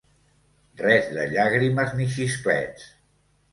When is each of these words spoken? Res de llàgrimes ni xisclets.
Res 0.83 1.11
de 1.17 1.27
llàgrimes 1.35 1.95
ni 2.01 2.09
xisclets. 2.17 2.91